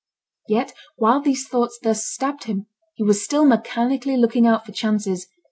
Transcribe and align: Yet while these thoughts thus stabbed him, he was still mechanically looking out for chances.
Yet 0.47 0.73
while 0.95 1.21
these 1.21 1.47
thoughts 1.47 1.77
thus 1.77 2.07
stabbed 2.09 2.45
him, 2.45 2.65
he 2.95 3.03
was 3.03 3.23
still 3.23 3.45
mechanically 3.45 4.17
looking 4.17 4.47
out 4.47 4.65
for 4.65 4.71
chances. 4.71 5.27